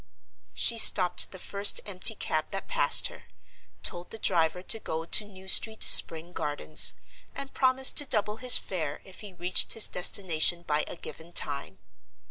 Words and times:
She 0.55 0.79
stopped 0.79 1.29
the 1.31 1.37
first 1.37 1.79
empty 1.85 2.15
cab 2.15 2.49
that 2.49 2.67
passed 2.67 3.05
her; 3.09 3.25
told 3.83 4.09
the 4.09 4.17
driver 4.17 4.63
to 4.63 4.79
go 4.79 5.05
to 5.05 5.25
New 5.25 5.47
Street, 5.47 5.83
Spring 5.83 6.33
Gardens; 6.33 6.95
and 7.35 7.53
promised 7.53 7.97
to 7.97 8.05
double 8.07 8.37
his 8.37 8.57
fare 8.57 9.01
if 9.03 9.19
he 9.19 9.33
reached 9.35 9.73
his 9.73 9.87
destination 9.87 10.63
by 10.63 10.85
a 10.87 10.95
given 10.95 11.33
time. 11.33 11.77